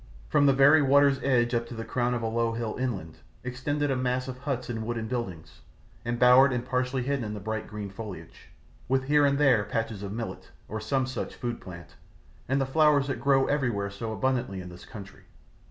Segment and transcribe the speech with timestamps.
[0.29, 3.91] From the very water's edge up to the crown of a low hill inland, extended
[3.91, 5.61] a mass of huts and wooden buildings,
[6.03, 8.49] embowered and partly hidden in bright green foliage,
[8.87, 11.93] with here and there patches of millet, or some such food plant,
[12.49, 15.25] and the flowers that grow everywhere so abundantly in this country.